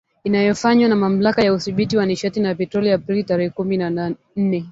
Inayofanywa 0.27 0.87
na 0.89 0.95
Mamlaka 0.95 1.41
ya 1.43 1.53
Udhibiti 1.53 1.97
wa 1.97 2.05
Nishati 2.05 2.39
na 2.39 2.55
Petroli 2.55 2.91
Aprili 2.91 3.23
tarehe 3.23 3.49
kumi 3.49 3.77
na 3.77 4.13
nne. 4.35 4.59